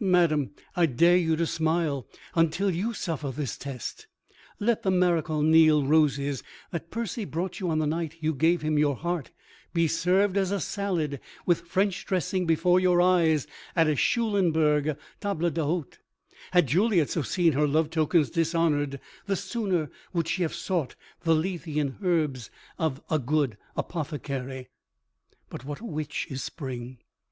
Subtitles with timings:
[0.00, 4.08] Madam, I dare you to smile until you suffer this test:
[4.58, 8.76] Let the Marechal Niel roses that Percy brought you on the night you gave him
[8.76, 9.30] your heart
[9.72, 13.46] be served as a salad with French dressing before your eyes
[13.76, 15.98] at a Schulenberg table d'hôte.
[16.50, 21.36] Had Juliet so seen her love tokens dishonoured the sooner would she have sought the
[21.36, 22.50] lethean herbs
[22.80, 24.70] of the good apothecary.
[25.48, 26.98] But what a witch is Spring!